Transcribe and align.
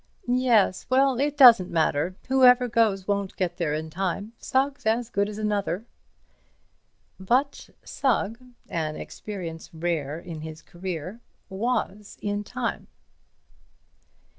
"Yes. 0.27 0.87
Well, 0.89 1.19
it 1.19 1.37
doesn't 1.37 1.69
matter. 1.69 2.15
Whoever 2.27 2.67
goes 2.67 3.07
won't 3.07 3.37
get 3.37 3.57
there 3.57 3.75
in 3.75 3.91
time. 3.91 4.33
Sugg's 4.39 4.87
as 4.87 5.11
good 5.11 5.29
as 5.29 5.37
another." 5.37 5.85
But 7.19 7.69
Sugg—an 7.83 8.95
experience 8.95 9.69
rare 9.71 10.17
in 10.19 10.41
his 10.41 10.63
career—was 10.63 12.17
in 12.19 12.43
time. 12.43 12.87